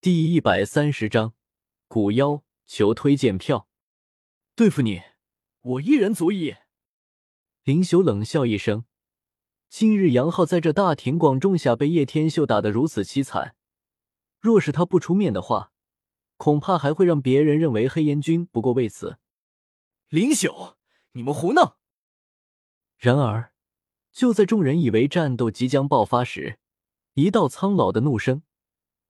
[0.00, 1.34] 第一百三十章，
[1.88, 3.68] 古妖求推荐票。
[4.54, 5.02] 对付你，
[5.60, 6.54] 我一人足矣。
[7.64, 8.84] 林修冷笑一声。
[9.68, 13.56] 今日杨浩在这大庭广众下被叶天秀打得如此凄惨，
[14.38, 15.72] 若是他不出面的话，
[16.36, 19.18] 恐怕还会让别人认为黑烟军不过为此。
[20.10, 20.76] 林修，
[21.10, 21.80] 你们胡闹！
[22.98, 23.52] 然而，
[24.12, 26.60] 就在众人以为战斗即将爆发时，
[27.14, 28.44] 一道苍老的怒声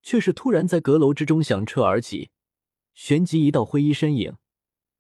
[0.09, 2.31] 却是突然在阁楼之中响彻而起，
[2.95, 4.39] 旋即一道灰衣身影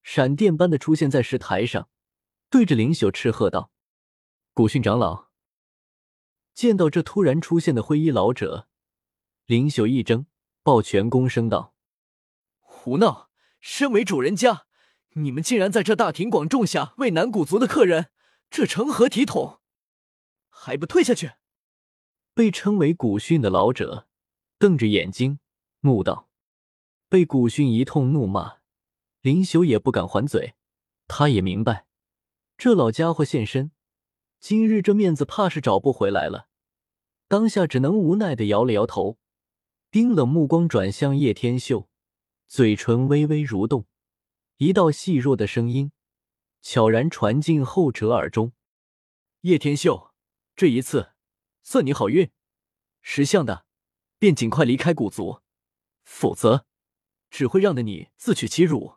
[0.02, 1.88] 闪电般的出现在石台上，
[2.50, 3.72] 对着林朽斥喝道
[4.52, 5.28] ：“古训长老！”
[6.52, 8.68] 见到这突然出现的灰衣老者，
[9.46, 10.26] 林朽一怔，
[10.62, 11.74] 抱拳躬声道
[12.60, 13.30] ：“胡闹！
[13.60, 14.66] 身为主人家，
[15.14, 18.10] 你们竟然在这大庭广众下为南古族的客人，
[18.50, 19.62] 这成何体统？
[20.50, 21.30] 还不退下去！”
[22.34, 24.06] 被称为古训的老者
[24.58, 25.38] 瞪着眼睛
[25.80, 26.28] 怒道
[27.08, 28.58] ：“被古训一通怒骂，
[29.20, 30.54] 林修也不敢还嘴。
[31.06, 31.86] 他也明白，
[32.56, 33.70] 这老家伙现身，
[34.40, 36.48] 今日这面子怕是找不回来了。”
[37.28, 39.18] 当下只能无奈的摇了摇头，
[39.90, 41.88] 冰冷目光转向叶天秀，
[42.46, 43.86] 嘴唇微微蠕动，
[44.56, 45.92] 一道细弱的声音
[46.62, 48.52] 悄然传进后者耳中
[49.42, 50.14] ：“叶天秀，
[50.56, 51.12] 这一次
[51.62, 52.30] 算你好运，
[53.02, 53.66] 识相的
[54.18, 55.40] 便尽快离开古族，
[56.04, 56.66] 否则
[57.30, 58.94] 只会让的你自取其辱。”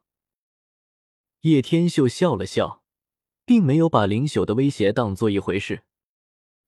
[1.42, 2.84] 叶天秀笑了笑，
[3.46, 5.84] 并没有把林朽的威胁当做一回事。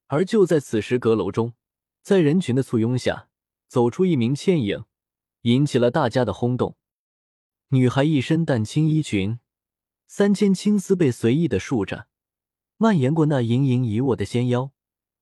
[0.08, 1.54] 而就在此时，阁楼中，
[2.02, 3.28] 在人群的簇拥下，
[3.68, 4.84] 走出一名倩影，
[5.42, 6.76] 引起了大家的轰动。
[7.68, 9.38] 女孩一身淡青衣裙，
[10.06, 12.06] 三千青丝被随意的束着，
[12.76, 14.72] 蔓延过那盈盈一握的纤腰，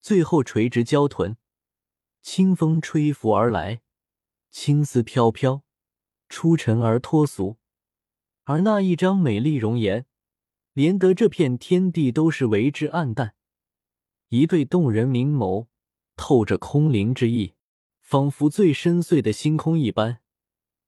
[0.00, 1.36] 最后垂直交臀。
[2.23, 3.83] 清风吹拂而来，
[4.51, 5.62] 青丝飘飘，
[6.29, 7.59] 出尘而脱俗。
[8.45, 10.06] 而那一张美丽容颜，
[10.73, 13.35] 连得这片天地都是为之暗淡。
[14.29, 15.67] 一对动人明眸，
[16.17, 17.55] 透着空灵之意，
[18.01, 20.20] 仿佛最深邃的星空一般，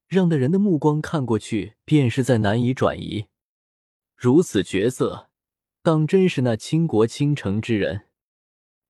[0.06, 3.26] 让的人的目光看过去便是在难以转移。
[4.16, 5.28] 如此绝色，
[5.82, 8.06] 当真是那倾国倾城之人。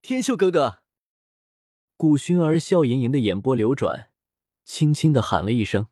[0.01, 0.83] 天秀哥哥，
[1.97, 4.11] 古薰儿笑盈盈的眼波流转，
[4.65, 5.87] 轻轻的喊了一声：“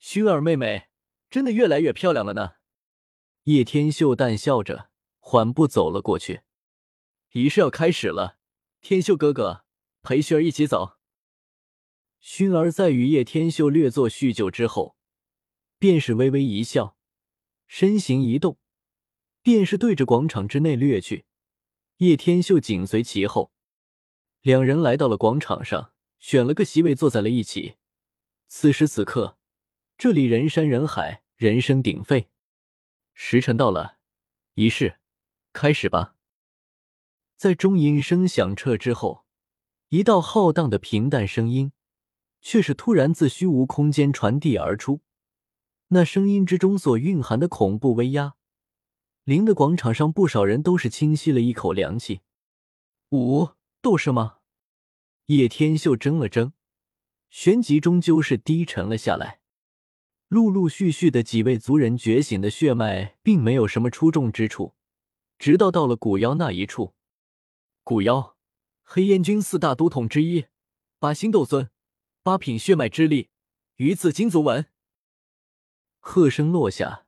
[0.00, 0.88] 薰儿妹妹，
[1.28, 2.54] 真的越来越漂亮了呢。”
[3.44, 6.42] 叶天秀淡笑着，缓步走了过去。
[7.32, 8.38] 仪式要开始了，
[8.80, 9.64] 天秀哥哥
[10.02, 10.98] 陪薰儿一起走。
[12.22, 14.96] 薰儿在与叶天秀略作叙旧之后，
[15.78, 16.96] 便是微微一笑，
[17.66, 18.58] 身形一动，
[19.42, 21.26] 便是对着广场之内掠去。
[21.98, 23.52] 叶天秀紧随其后，
[24.42, 27.76] 两人来到了广场上，选了个席位坐在了一起。
[28.48, 29.38] 此时此刻，
[29.96, 32.28] 这里人山人海，人声鼎沸。
[33.14, 33.98] 时辰到了，
[34.54, 34.98] 仪式
[35.52, 36.16] 开始吧。
[37.36, 39.24] 在钟音声响彻之后，
[39.90, 41.70] 一道浩荡的平淡声音，
[42.40, 45.02] 却是突然自虚无空间传递而出。
[45.88, 48.34] 那声音之中所蕴含的恐怖威压，
[49.22, 52.22] 令的广场上不少人都是轻吸了一口凉气。
[53.10, 53.50] 五
[53.82, 54.36] 斗士吗？
[55.26, 56.52] 叶天秀怔了怔，
[57.30, 59.40] 旋即终究是低沉了下来。
[60.28, 64.76] 陆陆续续的几位族人觉醒的血脉，并没有什么出众之处，
[65.36, 66.94] 直到到了古妖那一处。
[67.82, 68.36] 古妖，
[68.84, 70.46] 黑烟军四大都统之一，
[71.00, 71.68] 八星斗尊，
[72.22, 73.30] 八品血脉之力，
[73.78, 74.66] 鱼子金族纹。
[75.98, 77.06] 喝声落下，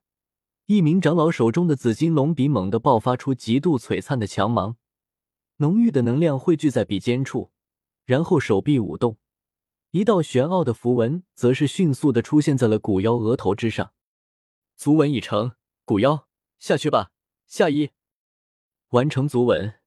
[0.66, 4.76] 一名长老手中的紫金龙笔猛地爆发出极度璀璨的强芒，
[5.58, 7.52] 浓郁的能量汇聚在笔尖处，
[8.04, 9.18] 然后手臂舞动，
[9.90, 13.92] 一道玄奥的符文则是迅速的出现在了古妖额头之上。
[14.74, 15.52] 族纹已成，
[15.84, 16.26] 古妖
[16.58, 17.12] 下去吧。
[17.46, 17.90] 下一，
[18.88, 19.80] 完成族纹。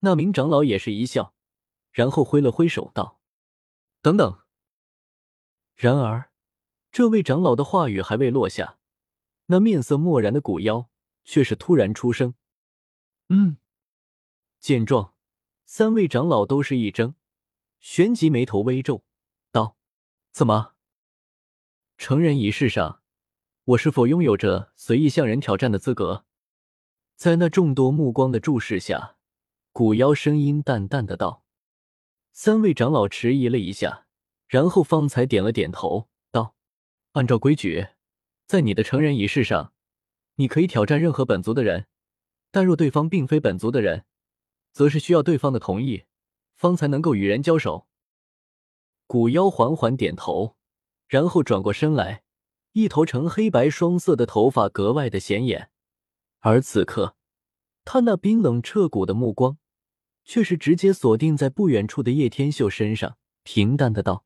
[0.00, 1.34] 那名长老也是一笑，
[1.90, 3.20] 然后挥了挥手道
[4.00, 4.40] ：“等等。”
[5.74, 6.30] 然而，
[6.92, 8.78] 这位长老的话语还未落下，
[9.46, 10.88] 那面色漠然的古妖
[11.24, 12.34] 却是突然出声
[13.28, 13.56] ：“嗯。”
[14.60, 15.14] 见状，
[15.64, 17.14] 三位长老都是一怔，
[17.80, 19.02] 旋即眉头微皱，
[19.50, 19.78] 道
[20.32, 20.74] ：“怎么？
[21.96, 23.00] 成人仪式上，
[23.64, 26.26] 我是否拥有着随意向人挑战的资格？”
[27.16, 29.16] 在那众多目光的注视下。
[29.72, 31.44] 古妖声音淡淡的道
[32.32, 34.06] ：“三位长老迟疑了一下，
[34.46, 36.54] 然后方才点了点头，道
[37.12, 37.86] ：‘按照规矩，
[38.46, 39.72] 在你的成人仪式上，
[40.34, 41.86] 你可以挑战任何本族的人，
[42.50, 44.04] 但若对方并非本族的人，
[44.72, 46.04] 则是需要对方的同意，
[46.54, 47.86] 方才能够与人交手。’”
[49.06, 50.56] 古妖缓缓点头，
[51.08, 52.22] 然后转过身来，
[52.72, 55.70] 一头呈黑白双色的头发格外的显眼。
[56.38, 57.16] 而此刻，
[57.84, 59.58] 他那冰冷彻骨的目光，
[60.24, 64.24] 却是直接锁定在不远处的叶天秀身上，平淡的道：“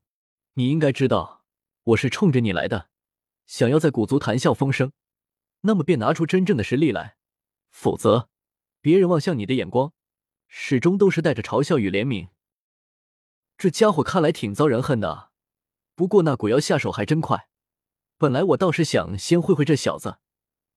[0.53, 1.43] 你应该知道，
[1.83, 2.89] 我是冲着你来的，
[3.47, 4.91] 想要在古族谈笑风生，
[5.61, 7.17] 那么便拿出真正的实力来，
[7.71, 8.29] 否则，
[8.81, 9.93] 别人望向你的眼光，
[10.47, 12.29] 始终都是带着嘲笑与怜悯。
[13.57, 15.31] 这家伙看来挺遭人恨的。”
[15.95, 17.47] 不过那鬼妖下手还真快，
[18.17, 20.17] 本来我倒是想先会会这小子，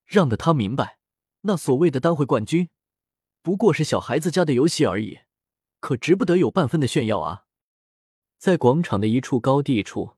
[0.05, 0.97] 让得他明白，
[1.41, 2.69] 那所谓的单会冠军，
[3.41, 5.19] 不过是小孩子家的游戏而已，
[5.81, 7.43] 可值不得有半分的炫耀啊！
[8.37, 10.15] 在广场的一处高地处，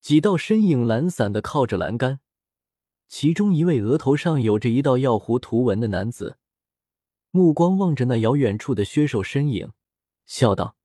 [0.00, 2.20] 几道身影懒散的靠着栏杆，
[3.08, 6.38] 其中一位额头上有着一道药壶图文的男子，
[7.30, 9.72] 目光望着那遥远处的削手身影，
[10.26, 10.76] 笑道：“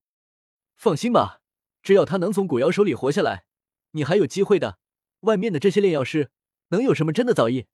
[0.75, 1.41] 放心吧。”
[1.83, 3.43] 只要他能从古妖手里活下来，
[3.91, 4.79] 你还有机会的。
[5.21, 6.31] 外面的这些炼药师
[6.69, 7.65] 能有什么真的造诣？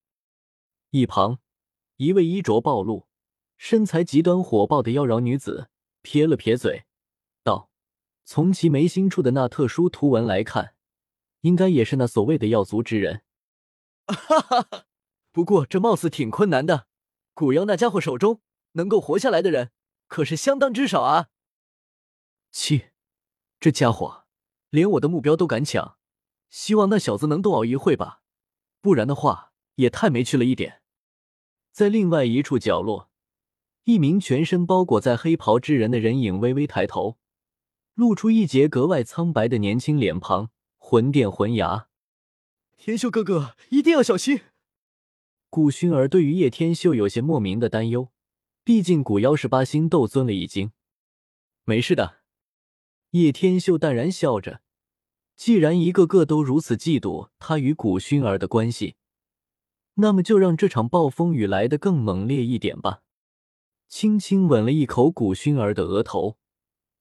[0.90, 1.40] 一旁，
[1.98, 3.08] 一位衣着暴露、
[3.56, 5.70] 身材极端火爆的妖娆女子
[6.02, 6.86] 撇了撇嘴，
[7.44, 7.70] 道
[8.26, 10.74] ：“从其眉心处的那特殊图文来看，
[11.42, 13.22] 应该也是那所谓的药族之人。
[14.10, 14.86] ”哈哈哈！
[15.32, 16.88] 不过这貌似挺困难的。
[17.36, 18.42] 古妖那家伙手中
[18.74, 19.72] 能够活下来的人，
[20.08, 21.28] 可是相当之少啊。
[22.52, 22.88] 七。
[23.60, 24.26] 这家伙
[24.70, 25.98] 连我的目标都敢抢，
[26.50, 28.22] 希望那小子能多熬一会吧，
[28.80, 30.82] 不然的话也太没趣了一点。
[31.72, 33.10] 在另外一处角落，
[33.84, 37.18] 一名全身包裹在黑袍之人的人影微微抬头，
[37.96, 41.90] 露出一截格外苍白的年轻脸庞，魂殿魂牙。
[42.78, 44.42] 天秀哥哥一定要小心。
[45.50, 48.12] 顾薰儿对于叶天秀有些莫名的担忧，
[48.70, 50.72] 毕竟古妖是八星斗尊了，已经
[51.64, 52.20] 没事的。
[53.10, 54.62] 叶天秀淡然笑着，
[55.36, 58.96] 既然一个个都如此嫉妒他与古薰儿的关系，
[59.96, 63.02] 那么就让这场暴风雨来得更猛烈一点吧。
[63.88, 66.38] 轻轻吻了一口古薰儿的额头，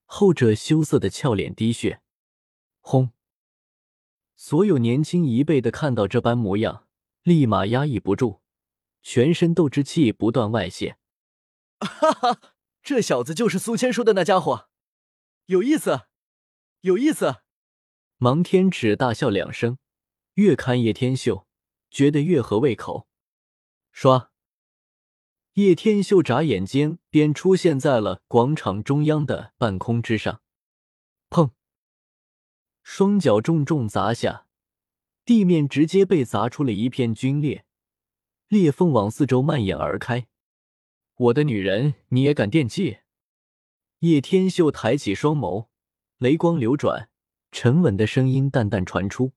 [0.06, 2.00] 后者羞涩的俏脸滴血。
[2.81, 3.11] 轰！
[4.37, 6.87] 所有年轻一辈的看到这般模样，
[7.25, 8.41] 立马压抑不住，
[9.03, 10.97] 全身斗之气不断外泄。
[11.81, 12.41] 哈哈，
[12.83, 14.69] 这小子就是苏谦说的那家伙。
[15.47, 16.03] 有意思，
[16.83, 17.37] 有意思！
[18.19, 19.79] 芒天尺大笑两声，
[20.35, 21.47] 越看叶天秀
[21.91, 23.09] 觉得越合胃口。
[23.95, 24.29] 唰，
[25.55, 30.41] 叶天秀眨眼间便出现在了广场中央的半空之上。
[31.31, 31.51] 砰！
[32.83, 34.47] 双脚重重砸下，
[35.25, 37.65] 地面直接被砸出了一片龟裂，
[38.49, 40.28] 裂缝往四周蔓延而开。
[41.19, 42.99] 我的女人，你也敢惦记？
[43.99, 45.67] 叶天秀抬起双眸，
[46.19, 47.11] 雷光流转，
[47.50, 49.32] 沉稳的声音淡淡传出。